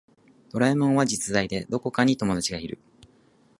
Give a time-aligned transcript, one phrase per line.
[0.49, 2.79] ドラえもんは実在でどこかに友達がいる